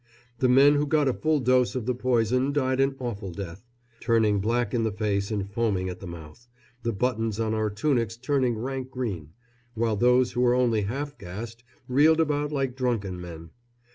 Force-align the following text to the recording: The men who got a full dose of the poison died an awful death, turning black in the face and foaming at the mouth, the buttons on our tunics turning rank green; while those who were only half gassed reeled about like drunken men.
The 0.39 0.49
men 0.49 0.73
who 0.77 0.87
got 0.87 1.07
a 1.07 1.13
full 1.13 1.39
dose 1.39 1.75
of 1.75 1.85
the 1.85 1.93
poison 1.93 2.51
died 2.53 2.79
an 2.79 2.95
awful 2.97 3.29
death, 3.31 3.63
turning 3.99 4.39
black 4.39 4.73
in 4.73 4.81
the 4.83 4.91
face 4.91 5.29
and 5.29 5.47
foaming 5.47 5.89
at 5.89 5.99
the 5.99 6.07
mouth, 6.07 6.47
the 6.81 6.91
buttons 6.91 7.39
on 7.39 7.53
our 7.53 7.69
tunics 7.69 8.17
turning 8.17 8.57
rank 8.57 8.89
green; 8.89 9.33
while 9.75 9.95
those 9.95 10.31
who 10.31 10.41
were 10.41 10.55
only 10.55 10.81
half 10.81 11.19
gassed 11.19 11.63
reeled 11.87 12.19
about 12.19 12.51
like 12.51 12.75
drunken 12.75 13.21
men. 13.21 13.51